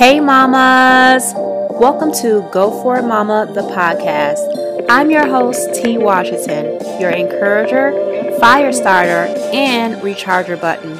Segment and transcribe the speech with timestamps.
[0.00, 1.34] Hey, mamas!
[1.78, 4.86] Welcome to Go For It Mama, the podcast.
[4.88, 5.98] I'm your host, T.
[5.98, 7.92] Washington, your encourager,
[8.40, 10.98] fire starter, and recharger button.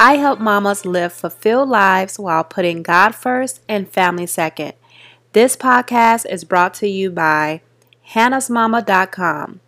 [0.00, 4.72] I help mamas live fulfilled lives while putting God first and family second.
[5.32, 7.60] This podcast is brought to you by
[8.14, 9.60] hannahsmama.com.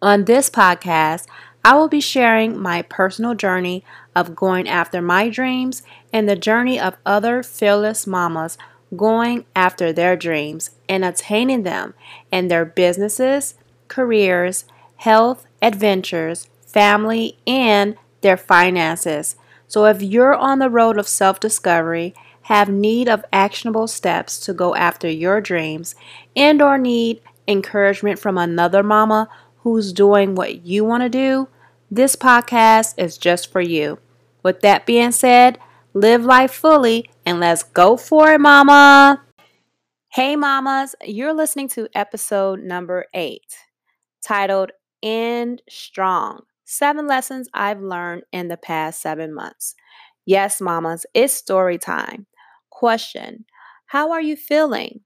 [0.00, 1.26] On this podcast,
[1.62, 3.84] I will be sharing my personal journey
[4.16, 5.82] of going after my dreams
[6.12, 8.56] and the journey of other fearless mamas
[8.96, 11.94] going after their dreams and attaining them
[12.32, 13.54] in their businesses,
[13.88, 14.64] careers,
[14.96, 19.36] health, adventures, family, and their finances.
[19.68, 24.52] So if you're on the road of self discovery, have need of actionable steps to
[24.52, 25.94] go after your dreams,
[26.34, 29.28] and or need encouragement from another mama
[29.62, 31.48] who's doing what you want to do,
[31.90, 33.98] this podcast is just for you.
[34.42, 35.58] With that being said,
[35.92, 39.22] live life fully and let's go for it, mama.
[40.12, 43.56] Hey, mamas, you're listening to episode number eight,
[44.24, 44.70] titled
[45.02, 49.74] End Strong Seven Lessons I've Learned in the Past Seven Months.
[50.26, 52.26] Yes, mamas, it's story time.
[52.70, 53.44] Question
[53.86, 55.00] How are you feeling?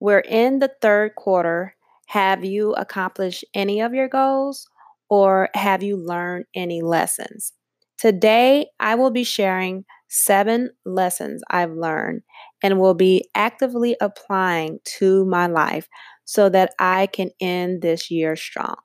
[0.00, 1.76] We're in the third quarter.
[2.08, 4.68] Have you accomplished any of your goals
[5.08, 7.52] or have you learned any lessons?
[7.98, 12.22] Today, I will be sharing seven lessons I've learned
[12.62, 15.88] and will be actively applying to my life
[16.24, 18.76] so that I can end this year strong.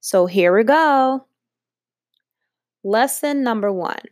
[0.00, 1.26] So, here we go.
[2.84, 4.02] Lesson number one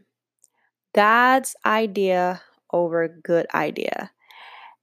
[0.95, 2.43] God's idea
[2.73, 4.11] over good idea.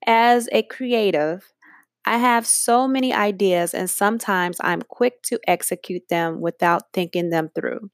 [0.06, 1.44] As a creative,
[2.06, 7.50] I have so many ideas, and sometimes I'm quick to execute them without thinking them
[7.56, 7.92] through.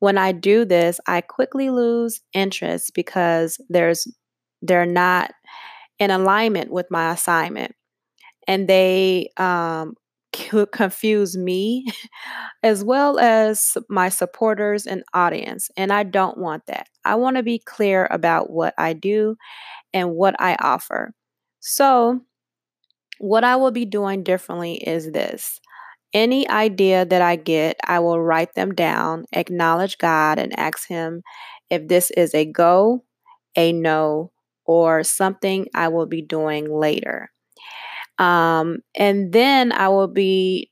[0.00, 4.06] When I do this, I quickly lose interest because there's
[4.62, 5.32] they're not
[5.98, 7.74] in alignment with my assignment,
[8.46, 9.94] and they um,
[10.72, 11.86] confuse me
[12.62, 15.70] as well as my supporters and audience.
[15.76, 16.88] And I don't want that.
[17.04, 19.36] I want to be clear about what I do
[19.94, 21.12] and what I offer.
[21.60, 22.20] So,
[23.18, 25.60] what I will be doing differently is this.
[26.14, 31.22] Any idea that I get, I will write them down, acknowledge God, and ask Him
[31.70, 33.04] if this is a go,
[33.56, 34.32] a no,
[34.64, 37.30] or something I will be doing later.
[38.18, 40.70] Um, and then I will be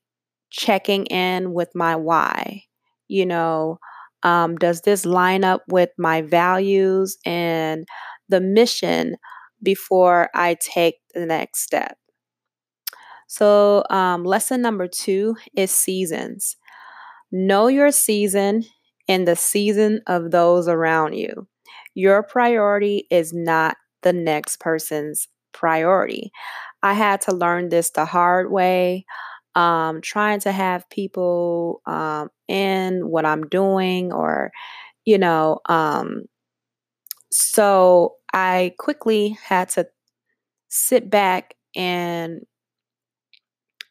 [0.50, 2.62] checking in with my why.
[3.08, 3.78] You know,
[4.22, 7.84] um, does this line up with my values and
[8.28, 9.16] the mission
[9.62, 11.98] before I take the next step?
[13.34, 16.56] So, um, lesson number two is seasons.
[17.32, 18.64] Know your season
[19.08, 21.48] and the season of those around you.
[21.94, 26.30] Your priority is not the next person's priority.
[26.82, 29.06] I had to learn this the hard way.
[29.56, 34.52] Um, trying to have people um, in what I'm doing, or,
[35.04, 36.24] you know, um,
[37.30, 39.86] so I quickly had to
[40.68, 42.44] sit back and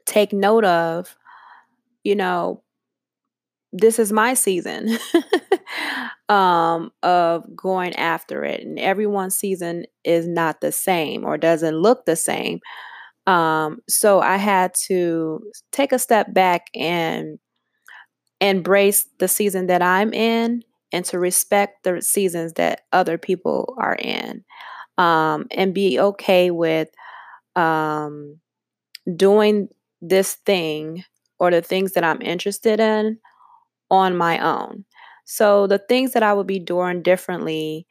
[0.05, 1.15] take note of,
[2.03, 2.63] you know,
[3.71, 4.97] this is my season
[6.29, 8.61] um, of going after it.
[8.61, 12.59] And everyone's season is not the same or doesn't look the same.
[13.25, 17.39] Um, so I had to take a step back and
[18.41, 23.95] embrace the season that I'm in and to respect the seasons that other people are
[23.95, 24.43] in
[24.97, 26.89] um, and be okay with
[27.55, 28.39] um,
[29.15, 29.69] doing
[30.03, 31.05] this thing
[31.39, 33.19] or the things that I'm interested in
[33.91, 34.85] on my own.
[35.25, 37.87] So the things that I would be doing differently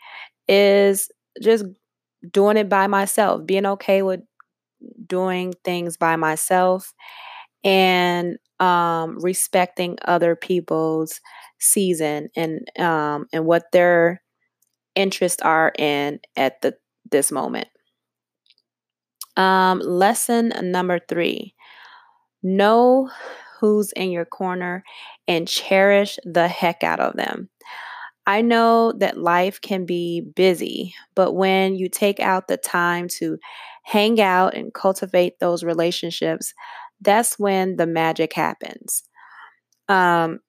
[0.48, 1.10] is
[1.42, 1.64] just
[2.30, 4.20] doing it by myself, being okay with
[5.06, 6.92] doing things by myself
[7.64, 11.20] and um, respecting other people's
[11.60, 14.22] season and um, and what their
[14.94, 16.76] interests are in at the
[17.10, 17.68] this moment.
[19.36, 21.54] Um, lesson number three:
[22.42, 23.10] Know
[23.60, 24.82] who's in your corner
[25.28, 27.48] and cherish the heck out of them.
[28.26, 33.38] I know that life can be busy, but when you take out the time to
[33.84, 36.54] hang out and cultivate those relationships,
[37.00, 39.02] that's when the magic happens.
[39.88, 40.40] Um,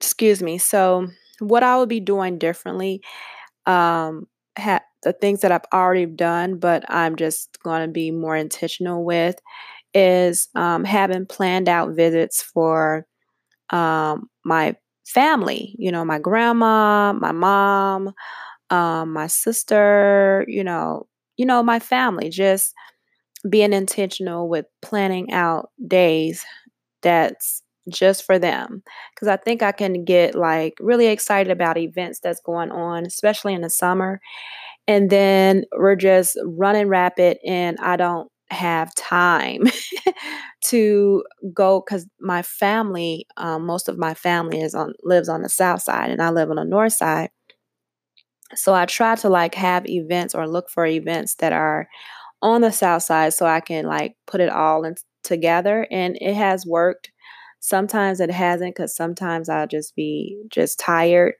[0.00, 0.58] excuse me.
[0.58, 1.08] So,
[1.40, 3.02] what I will be doing differently,
[3.66, 4.26] um,
[4.58, 9.04] ha- the things that I've already done, but I'm just going to be more intentional
[9.04, 9.36] with
[9.94, 13.06] is um, having planned out visits for
[13.70, 14.76] um, my
[15.06, 18.12] family, you know, my grandma, my mom,
[18.70, 21.06] um, my sister, you know,
[21.36, 22.74] you know, my family, just
[23.48, 26.44] being intentional with planning out days
[27.02, 28.82] that's just for them.
[29.14, 33.54] Because I think I can get like really excited about events that's going on, especially
[33.54, 34.20] in the summer.
[34.88, 39.64] And then we're just running rapid, and I don't have time
[40.64, 41.24] to
[41.54, 45.82] go because my family, um, most of my family is on lives on the south
[45.82, 47.30] side, and I live on the north side.
[48.54, 51.88] So I try to like have events or look for events that are
[52.42, 56.34] on the south side so I can like put it all in together and it
[56.34, 57.10] has worked.
[57.60, 61.34] Sometimes it hasn't cuz sometimes I'll just be just tired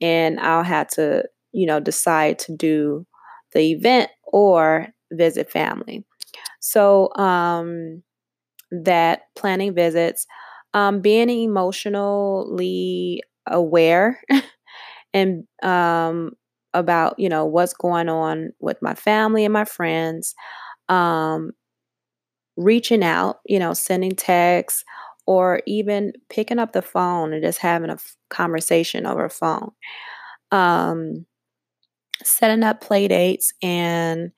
[0.00, 3.06] and I'll have to, you know, decide to do
[3.54, 6.04] the event or visit family.
[6.60, 8.02] So um
[8.72, 10.26] that planning visits,
[10.74, 14.20] um being emotionally aware
[15.14, 16.32] and um
[16.74, 20.34] about, you know, what's going on with my family and my friends.
[20.88, 21.52] Um,
[22.56, 24.84] reaching out, you know, sending texts
[25.26, 29.70] or even picking up the phone and just having a f- conversation over a phone.
[30.50, 31.26] Um,
[32.24, 34.32] setting up play dates and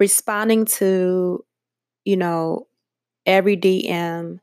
[0.00, 1.44] responding to,
[2.04, 2.66] you know,
[3.26, 4.40] every DM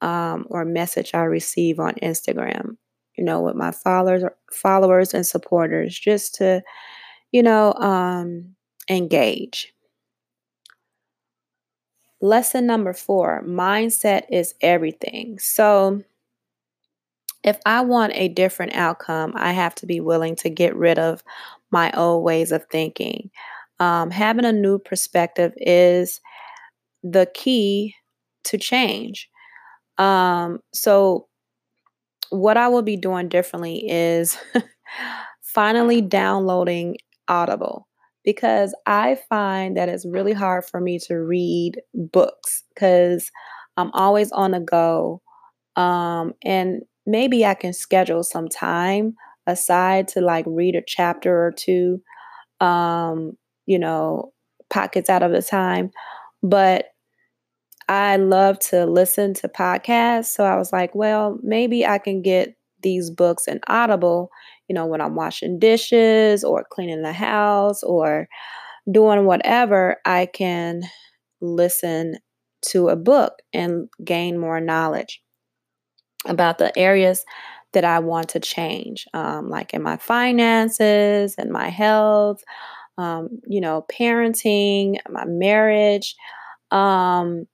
[0.00, 2.76] um, or message I receive on Instagram,
[3.16, 6.62] you know, with my followers, followers and supporters, just to
[7.32, 8.54] you know, um,
[8.88, 9.72] engage.
[12.22, 15.38] Lesson number four mindset is everything.
[15.38, 16.02] So,
[17.44, 21.22] if I want a different outcome, I have to be willing to get rid of
[21.70, 23.30] my old ways of thinking.
[23.82, 26.20] Um, having a new perspective is
[27.02, 27.96] the key
[28.44, 29.28] to change.
[29.98, 31.26] Um, so,
[32.30, 34.38] what I will be doing differently is
[35.42, 36.96] finally downloading
[37.26, 37.88] Audible
[38.24, 43.28] because I find that it's really hard for me to read books because
[43.76, 45.22] I'm always on the go.
[45.74, 49.14] Um, and maybe I can schedule some time
[49.48, 52.00] aside to like read a chapter or two,
[52.60, 53.36] um,
[53.66, 54.32] you know,
[54.70, 55.90] pockets out of the time.
[56.42, 56.86] But
[57.88, 60.26] I love to listen to podcasts.
[60.26, 64.30] So I was like, well, maybe I can get these books in Audible,
[64.68, 68.28] you know, when I'm washing dishes or cleaning the house or
[68.90, 70.82] doing whatever, I can
[71.40, 72.16] listen
[72.68, 75.22] to a book and gain more knowledge
[76.26, 77.24] about the areas
[77.72, 82.42] that I want to change, um, like in my finances and my health,
[82.98, 86.14] um, you know, parenting, my marriage,
[86.70, 87.46] um,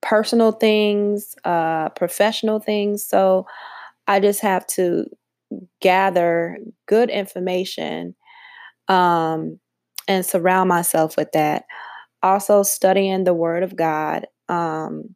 [0.00, 3.06] personal things, uh, professional things.
[3.06, 3.46] So
[4.06, 5.06] I just have to
[5.80, 8.14] gather good information
[8.88, 9.58] um,
[10.08, 11.64] and surround myself with that.
[12.22, 15.14] Also, studying the Word of God um,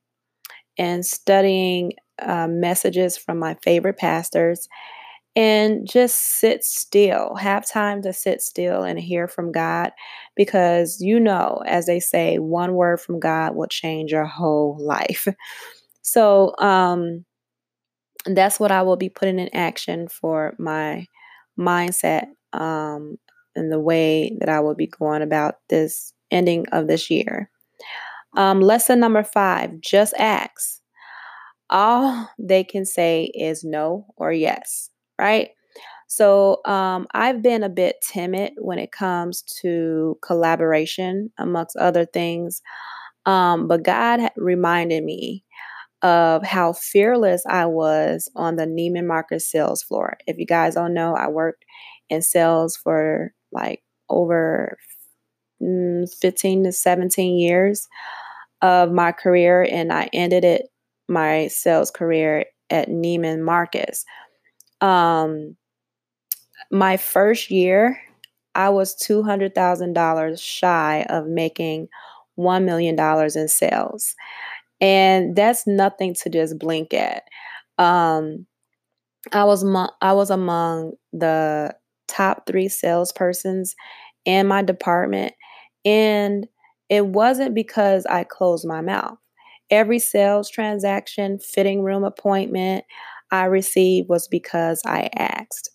[0.79, 4.69] and studying uh, messages from my favorite pastors
[5.37, 7.37] and just sit still.
[7.37, 9.93] Have time to sit still and hear from God
[10.35, 15.29] because you know, as they say, one word from God will change your whole life.
[16.09, 17.25] So, um,
[18.27, 21.07] that's what I will be putting in action for my
[21.59, 23.17] mindset um,
[23.55, 27.51] and the way that I will be going about this ending of this year.
[28.37, 30.81] Um, lesson number five just ask.
[31.71, 35.51] All they can say is no or yes, right?
[36.09, 42.63] So um, I've been a bit timid when it comes to collaboration, amongst other things.
[43.27, 45.45] Um, but God reminded me
[46.03, 50.17] of how fearless I was on the Neiman Marcus sales floor.
[50.27, 51.65] If you guys don't know, I worked
[52.09, 54.77] in sales for like over
[55.63, 57.89] mm, 15 to 17 years
[58.63, 60.69] of my career, and I ended it
[61.09, 64.05] my sales career at Neiman Marcus.
[64.87, 65.57] Um,
[66.71, 68.01] my first year,
[68.55, 71.89] I was $200,000 shy of making
[72.39, 74.15] $1 million in sales.
[74.81, 77.25] And that's nothing to just blink at.
[77.79, 78.47] Um,
[79.33, 81.75] I was mo- I was among the
[82.09, 83.71] top three salespersons
[84.25, 85.35] in my department,
[85.85, 86.47] and
[86.89, 89.19] it wasn't because I closed my mouth.
[89.71, 92.85] Every sales transaction, fitting room appointment
[93.31, 95.71] I received was because I asked.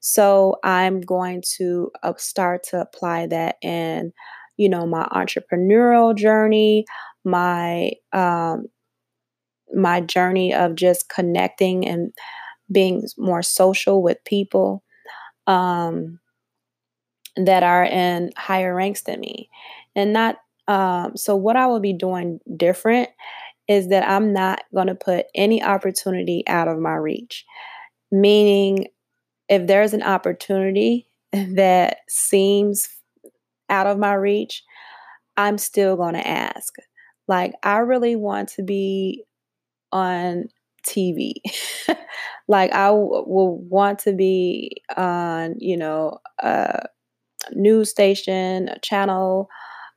[0.00, 4.12] So I'm going to uh, start to apply that in,
[4.56, 6.86] you know, my entrepreneurial journey,
[7.24, 8.66] my um,
[9.74, 12.12] my journey of just connecting and
[12.72, 14.82] being more social with people.
[15.46, 16.20] Um,
[17.36, 19.48] that are in higher ranks than me.
[19.94, 20.36] And not
[20.68, 23.08] um so what I will be doing different
[23.70, 27.46] is that I'm not going to put any opportunity out of my reach.
[28.12, 28.88] Meaning
[29.48, 32.88] if there's an opportunity that seems
[33.68, 34.62] out of my reach,
[35.36, 36.74] I'm still going to ask.
[37.28, 39.24] Like, I really want to be
[39.92, 40.48] on
[40.86, 41.34] TV.
[42.48, 46.86] like, I w- will want to be on, you know, a
[47.52, 49.48] news station, a channel,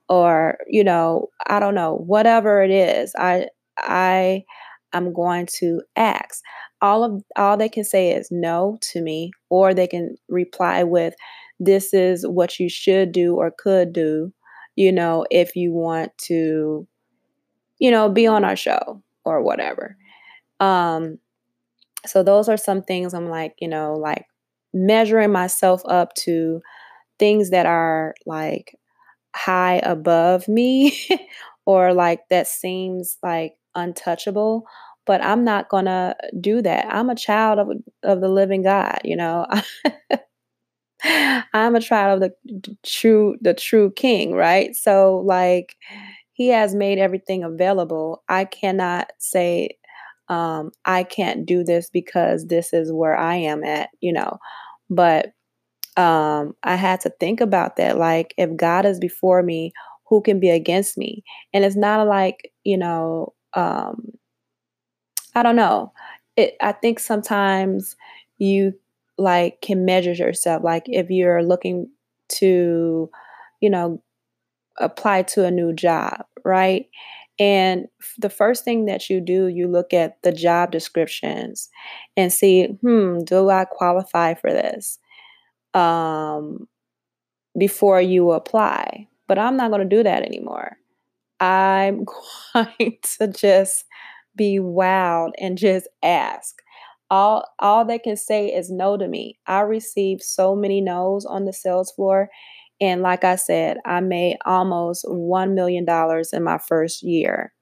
[0.10, 3.14] or, you know, I don't know, whatever it is.
[3.18, 4.44] I, I,
[4.94, 6.44] am going to ask.
[6.82, 11.16] All of all they can say is no to me, or they can reply with,
[11.60, 14.34] "This is what you should do or could do."
[14.76, 16.88] you know, if you want to,
[17.80, 19.98] you know, be on our show or whatever.
[20.60, 21.20] Um,
[22.06, 24.26] so those are some things I'm like, you know, like
[24.74, 26.62] measuring myself up to
[27.20, 28.76] things that are like
[29.36, 30.98] high above me
[31.66, 34.64] or like that seems like untouchable
[35.06, 37.70] but i'm not gonna do that i'm a child of,
[38.04, 39.46] of the living god you know
[41.54, 44.76] I'm a child of the true the true king, right?
[44.76, 45.76] So like
[46.34, 48.24] he has made everything available.
[48.30, 49.70] I cannot say
[50.30, 54.38] um I can't do this because this is where I am at, you know.
[54.90, 55.34] But
[55.98, 59.74] um I had to think about that like if God is before me,
[60.08, 61.24] who can be against me?
[61.54, 64.14] And it's not like, you know, um
[65.36, 65.92] I don't know.
[66.38, 67.96] It I think sometimes
[68.38, 68.74] you
[69.18, 70.64] like can measure yourself.
[70.64, 71.90] Like if you're looking
[72.30, 73.10] to
[73.62, 74.02] you know
[74.80, 76.88] apply to a new job right?
[77.40, 77.88] And
[78.20, 81.70] the first thing that you do you look at the job descriptions
[82.18, 85.00] and see hmm do i qualify for this
[85.76, 86.68] um
[87.58, 89.08] before you apply?
[89.28, 90.78] But i'm not going to do that anymore
[91.40, 92.06] i'm
[92.54, 93.86] going to just
[94.36, 96.56] be wowed and just ask
[97.14, 99.38] all all they can say is no to me.
[99.46, 102.30] I received so many no's on the sales floor.
[102.82, 105.86] And like I said, I made almost $1 million
[106.34, 107.54] in my first year.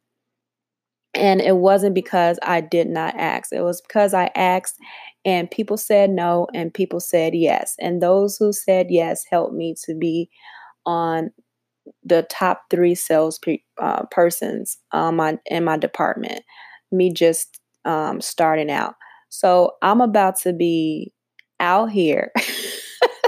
[1.14, 4.78] And it wasn't because I did not ask, it was because I asked
[5.26, 7.76] and people said no and people said yes.
[7.80, 10.30] And those who said yes helped me to be
[10.86, 11.32] on
[12.04, 16.42] the top three sales pe- uh, persons um, my, in my department,
[16.92, 18.96] me just um, starting out.
[19.30, 21.14] So I'm about to be
[21.60, 22.32] out here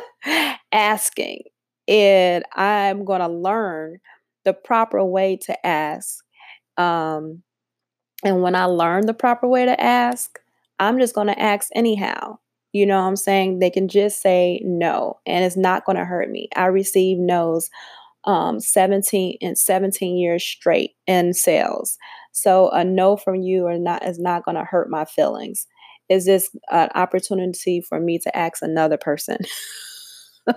[0.72, 1.44] asking,
[1.88, 4.00] and I'm going to learn
[4.44, 6.24] the proper way to ask.
[6.78, 7.44] Um,
[8.24, 10.40] and when I learn the proper way to ask,
[10.80, 12.40] I'm just going to ask anyhow.
[12.74, 13.60] You know what I'm saying?
[13.60, 16.50] They can just say no, and it's not going to hurt me.
[16.56, 17.70] I receive no's
[18.26, 21.98] um, 17 and 17 years straight in sales.
[22.32, 25.68] So a no from you or not is not going to hurt my feelings
[26.10, 29.38] is this an opportunity for me to ask another person?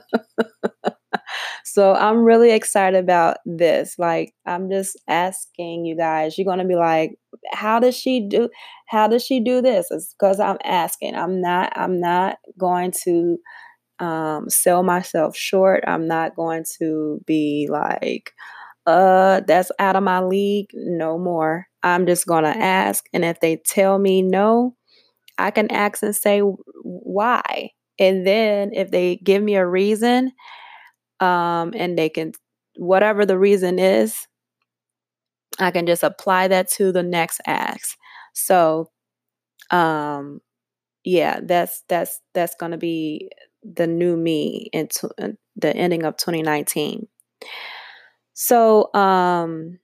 [1.65, 3.97] so I'm really excited about this.
[3.99, 6.37] Like I'm just asking you guys.
[6.37, 7.17] You're going to be like,
[7.53, 8.49] how does she do
[8.87, 9.89] how does she do this?
[9.91, 11.15] It's because I'm asking.
[11.15, 13.39] I'm not I'm not going to
[14.01, 15.85] um, sell myself short.
[15.87, 18.33] I'm not going to be like,
[18.87, 20.71] uh, that's out of my league.
[20.75, 21.67] No more.
[21.83, 23.05] I'm just going to ask.
[23.13, 24.77] And if they tell me no,
[25.39, 26.41] I can ask and say
[26.83, 27.71] why.
[27.99, 30.33] And then if they give me a reason,
[31.21, 32.33] um, and they can,
[32.77, 34.27] whatever the reason is,
[35.59, 37.97] I can just apply that to the next ask.
[38.35, 38.91] So,
[39.71, 40.41] um,
[41.05, 43.31] yeah, that's that's that's to be
[43.75, 45.09] the new me into
[45.57, 47.09] the ending of 2019.
[48.35, 49.79] So, um,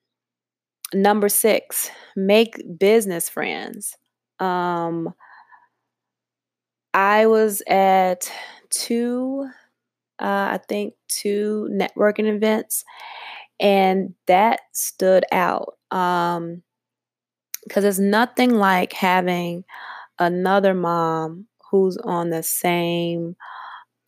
[0.93, 3.97] number six, make business friends.
[4.39, 5.15] Um,
[6.95, 8.31] I was at
[8.71, 9.49] two,
[10.21, 12.85] uh, I think, two networking events,
[13.59, 15.79] and that stood out.
[15.91, 16.62] Um,
[17.65, 19.65] because it's nothing like having
[20.19, 23.37] another mom who's on the same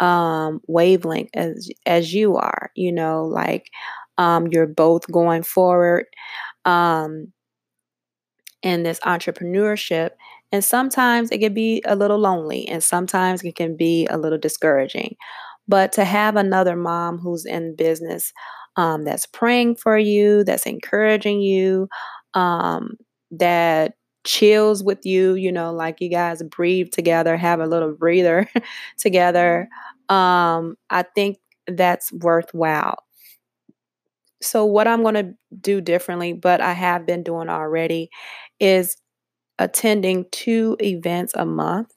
[0.00, 3.70] um wavelength as as you are you know like
[4.18, 6.06] um you're both going forward
[6.64, 7.32] um
[8.62, 10.10] in this entrepreneurship
[10.52, 14.38] and sometimes it can be a little lonely, and sometimes it can be a little
[14.38, 15.16] discouraging.
[15.66, 18.32] But to have another mom who's in business
[18.76, 21.88] um, that's praying for you, that's encouraging you,
[22.34, 22.92] um,
[23.32, 28.48] that chills with you, you know, like you guys breathe together, have a little breather
[28.98, 29.68] together.
[30.08, 32.98] Um, I think that's worthwhile.
[34.42, 38.10] So, what I'm going to do differently, but I have been doing already,
[38.60, 38.96] is
[39.58, 41.90] attending two events a month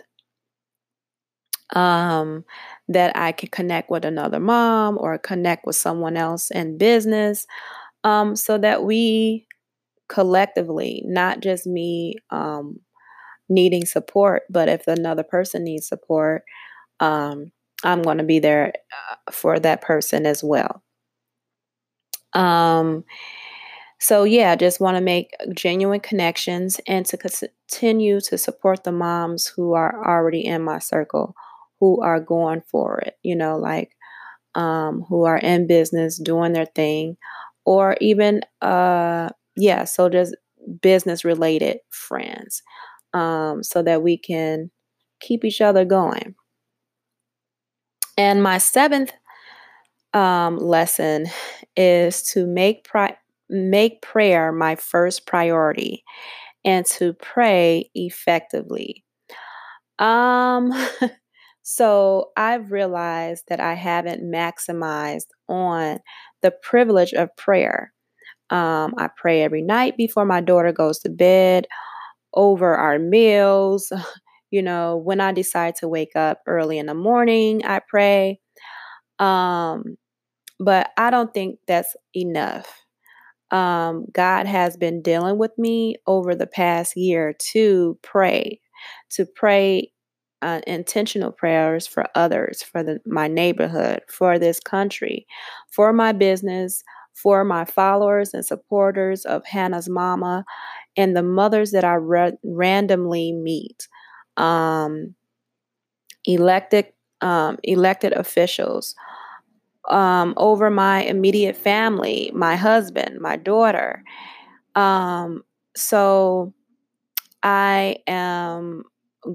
[1.76, 2.46] um,
[2.88, 7.46] that I can connect with another mom or connect with someone else in business
[8.06, 9.47] um, so that we
[10.10, 12.80] collectively, not just me um,
[13.50, 16.44] needing support, but if another person needs support,
[17.00, 17.52] um,
[17.84, 20.84] I'm going to be there uh, for that person as well.
[22.34, 23.04] Um,
[24.00, 28.92] so yeah, I just want to make genuine connections and to continue to support the
[28.92, 31.36] moms who are already in my circle,
[31.80, 33.92] who are going for it, you know, like
[34.56, 37.18] um, who are in business doing their thing,
[37.66, 40.36] or even uh, yeah, so just
[40.82, 42.62] business related friends,
[43.14, 44.72] um, so that we can
[45.22, 46.36] keep each other going.
[48.18, 49.12] And my seventh
[50.14, 51.28] um, lesson
[51.76, 53.18] is to make pri-
[53.50, 56.04] make prayer my first priority
[56.66, 59.04] and to pray effectively.
[60.00, 60.74] Um
[61.64, 66.00] so I've realized that I haven't maximized on
[66.42, 67.94] the privilege of prayer.
[68.50, 71.68] Um, I pray every night before my daughter goes to bed,
[72.34, 73.92] over our meals.
[74.50, 78.40] You know, when I decide to wake up early in the morning, I pray.
[79.20, 79.98] Um,
[80.60, 82.84] but I don't think that's enough.
[83.52, 88.60] Um, God has been dealing with me over the past year to pray,
[89.12, 89.92] to pray
[90.42, 95.26] uh, intentional prayers for others, for the, my neighborhood, for this country,
[95.72, 96.84] for my business,
[97.24, 100.46] for my followers and supporters of Hannah's Mama,
[100.98, 103.88] and the mothers that I ra- randomly meet,
[104.38, 105.16] um,
[106.26, 106.88] elected
[107.22, 108.94] um, elected officials,
[109.90, 114.04] um, over my immediate family, my husband, my daughter.
[114.76, 115.44] Um,
[115.76, 116.54] so
[117.44, 118.84] I am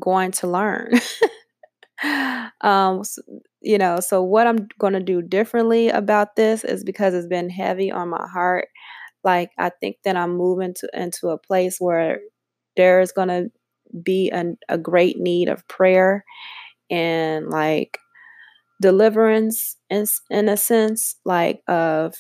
[0.01, 0.93] going to learn.
[2.61, 3.03] um,
[3.63, 7.51] you know, so what I'm going to do differently about this is because it's been
[7.51, 8.69] heavy on my heart.
[9.25, 12.21] Like I think that I'm moving to into a place where
[12.77, 13.51] there's going to
[14.03, 16.25] be an, a great need of prayer
[16.91, 17.99] and like
[18.81, 22.15] deliverance in, in a sense like of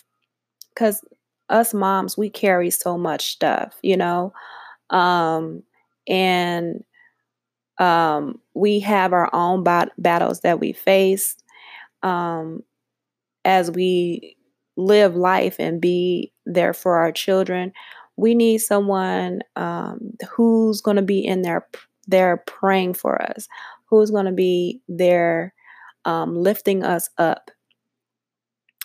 [0.74, 1.02] because
[1.48, 4.32] us moms we carry so much stuff you know
[4.90, 5.62] um
[6.08, 6.84] and
[7.78, 11.36] um we have our own bat- battles that we face
[12.02, 12.62] um
[13.44, 14.36] as we
[14.76, 17.72] live life and be there for our children.
[18.16, 21.66] We need someone um, who's going to be in there
[22.08, 23.46] there praying for us
[23.86, 25.54] who's going to be there
[26.04, 27.50] um, lifting us up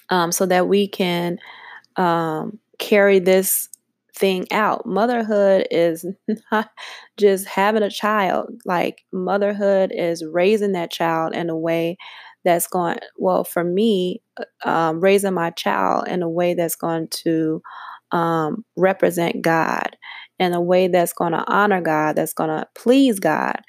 [0.09, 1.37] um, so that we can
[1.97, 3.69] um, carry this
[4.17, 4.85] thing out.
[4.85, 6.05] Motherhood is
[6.51, 6.69] not
[7.17, 11.97] just having a child, like, motherhood is raising that child in a way
[12.45, 14.21] that's going, well, for me,
[14.65, 17.61] uh, um, raising my child in a way that's going to
[18.11, 19.97] um, represent God,
[20.39, 23.59] in a way that's going to honor God, that's going to please God.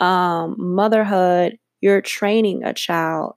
[0.00, 3.34] Um, motherhood you're training a child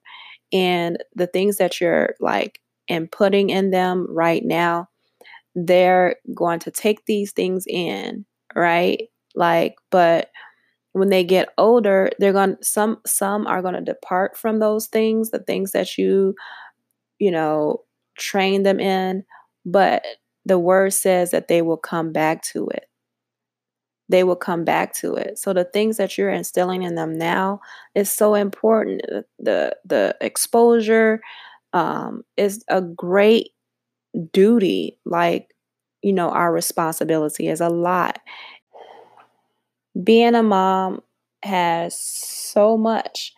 [0.54, 4.88] and the things that you're like and putting in them right now
[5.56, 10.30] they're going to take these things in right like but
[10.94, 15.32] when they get older they're going some some are going to depart from those things
[15.32, 16.34] the things that you
[17.20, 17.82] you know
[18.18, 19.24] train them in
[19.66, 20.04] but
[20.46, 22.86] the word says that they will come back to it
[24.12, 25.40] they will come back to it.
[25.40, 27.62] So the things that you're instilling in them now
[27.96, 29.02] is so important.
[29.40, 31.22] The the exposure
[31.74, 33.52] um, is a great
[34.34, 34.98] duty.
[35.06, 35.54] Like
[36.02, 38.20] you know, our responsibility is a lot.
[40.04, 41.02] Being a mom
[41.44, 43.34] has so much,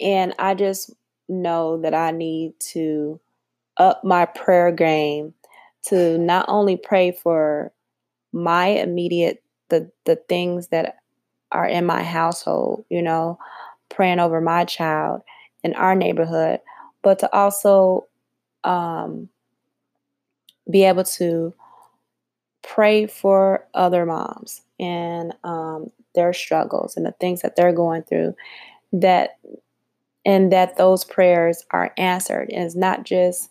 [0.00, 0.92] and I just
[1.28, 3.20] know that I need to
[3.76, 5.34] up my prayer game
[5.86, 7.72] to not only pray for
[8.32, 10.96] my immediate the the things that
[11.52, 13.38] are in my household, you know,
[13.88, 15.22] praying over my child
[15.64, 16.60] in our neighborhood,
[17.02, 18.06] but to also
[18.64, 19.28] um,
[20.70, 21.54] be able to
[22.62, 28.34] pray for other moms and um, their struggles and the things that they're going through
[28.92, 29.38] that
[30.24, 33.48] and that those prayers are answered and it's not just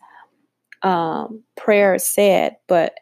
[0.83, 2.95] um, prayers said but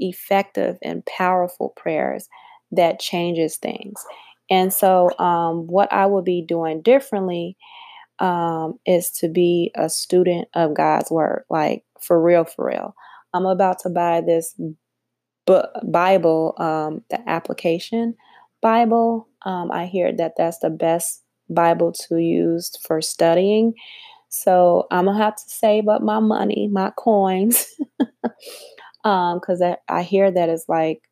[0.00, 2.28] effective and powerful prayers
[2.72, 4.04] that changes things.
[4.48, 7.56] And so, um, what I will be doing differently
[8.18, 12.94] um, is to be a student of God's word, like for real, for real.
[13.32, 14.54] I'm about to buy this
[15.46, 18.14] book Bible, um, the application
[18.62, 19.28] Bible.
[19.44, 23.74] Um, I hear that that's the best Bible to use for studying.
[24.28, 27.66] So I'm gonna have to save up my money, my coins,
[29.02, 31.02] because um, I, hear that it's like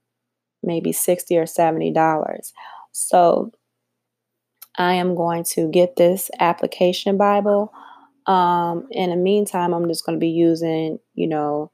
[0.63, 2.53] maybe sixty or seventy dollars.
[2.93, 3.51] So
[4.77, 7.73] I am going to get this application Bible.
[8.27, 11.73] Um, in the meantime, I'm just going to be using, you know,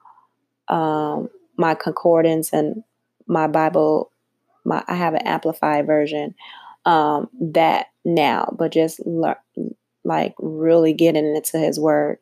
[0.68, 2.82] um, my concordance and
[3.26, 4.10] my Bible.
[4.64, 6.34] My I have an amplified version
[6.86, 9.38] um, that now, but just le-
[10.04, 12.18] like really getting into His Word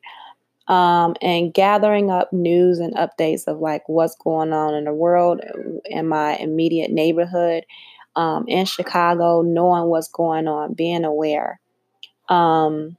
[0.67, 5.41] um, and gathering up news and updates of like what's going on in the world
[5.85, 7.65] in my immediate neighborhood
[8.15, 11.59] um, in Chicago, knowing what's going on, being aware,
[12.29, 12.95] um,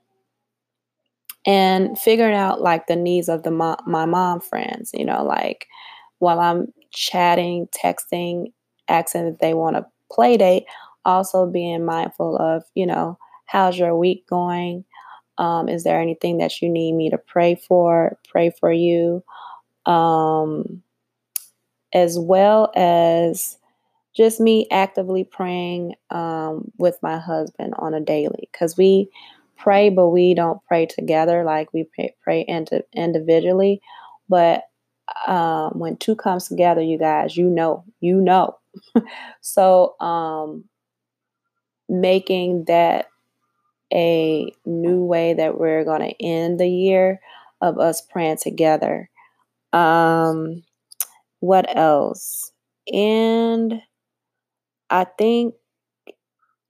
[1.46, 4.90] and figuring out like the needs of the mo- my mom friends.
[4.94, 5.66] You know, like
[6.18, 8.52] while I'm chatting, texting,
[8.88, 10.64] asking if they want a play date,
[11.04, 14.84] also being mindful of you know how's your week going.
[15.38, 18.18] Um, is there anything that you need me to pray for?
[18.28, 19.24] Pray for you.
[19.86, 20.82] Um,
[21.92, 23.56] as well as
[24.14, 29.08] just me actively praying um, with my husband on a daily because we
[29.64, 32.42] pray, but we don't pray together like we pray, pray
[32.94, 33.80] individually.
[34.28, 34.64] But
[35.26, 38.58] um, when two comes together, you guys, you know, you know.
[39.40, 40.64] so um,
[41.88, 43.08] making that
[43.92, 47.20] a new way that we're going to end the year
[47.62, 49.08] of us praying together.
[49.72, 50.62] Um,
[51.40, 52.52] what else?
[52.92, 53.80] And
[54.90, 55.54] I think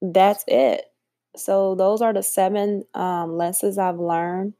[0.03, 0.85] that's it.
[1.37, 4.55] So those are the seven um, lessons I've learned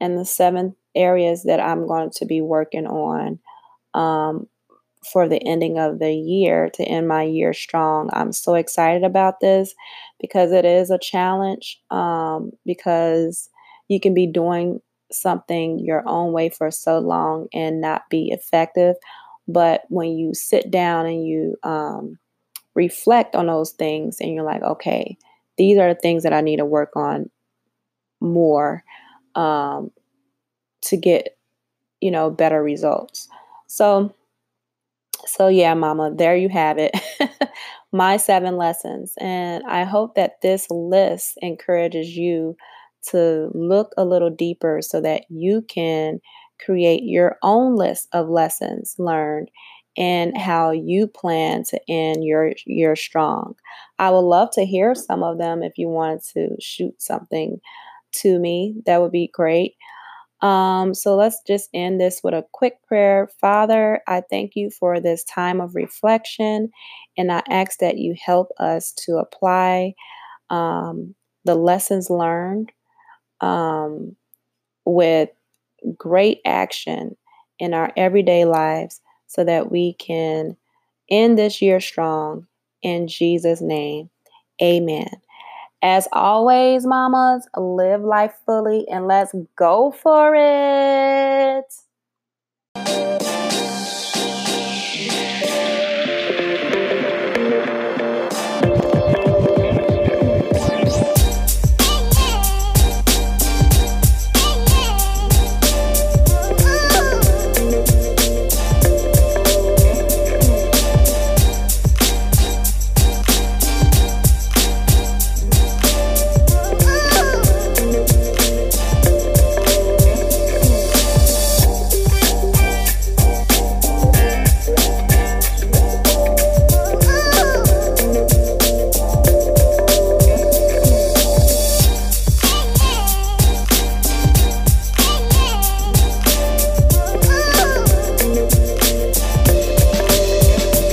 [0.00, 3.38] and the seven areas that I'm going to be working on
[3.94, 4.48] um,
[5.12, 8.10] for the ending of the year to end my year strong.
[8.12, 9.74] I'm so excited about this
[10.20, 13.50] because it is a challenge um, because
[13.88, 14.80] you can be doing
[15.12, 18.96] something your own way for so long and not be effective.
[19.46, 22.18] But when you sit down and you um,
[22.74, 25.18] reflect on those things and you're like, okay,
[25.56, 27.30] these are the things that I need to work on
[28.20, 28.84] more
[29.34, 29.90] um,
[30.82, 31.36] to get,
[32.00, 33.28] you know, better results.
[33.66, 34.14] So,
[35.26, 36.92] so yeah, mama, there you have it.
[37.92, 39.14] My seven lessons.
[39.20, 42.56] And I hope that this list encourages you
[43.10, 46.20] to look a little deeper so that you can
[46.64, 49.50] create your own list of lessons learned
[49.96, 53.54] and how you plan to end your year strong.
[53.98, 57.60] I would love to hear some of them if you wanted to shoot something
[58.16, 58.74] to me.
[58.86, 59.74] That would be great.
[60.40, 63.30] Um, so let's just end this with a quick prayer.
[63.40, 66.70] Father, I thank you for this time of reflection,
[67.16, 69.94] and I ask that you help us to apply
[70.50, 72.72] um, the lessons learned
[73.40, 74.16] um,
[74.84, 75.30] with
[75.96, 77.16] great action
[77.58, 79.00] in our everyday lives
[79.34, 80.56] so that we can
[81.10, 82.46] end this year strong.
[82.82, 84.10] In Jesus' name,
[84.62, 85.08] amen.
[85.82, 91.66] As always, mamas, live life fully and let's go for it.